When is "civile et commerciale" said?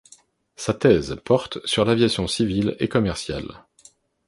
2.25-3.63